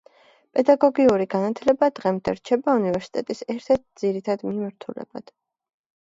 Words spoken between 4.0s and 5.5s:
ძირითად მიმართულებად.